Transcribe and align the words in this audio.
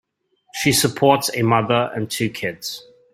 She 0.55 0.73
supports 0.73 1.29
a 1.35 1.43
mother 1.43 1.91
and 1.93 2.09
two 2.09 2.31
kids. 2.31 2.87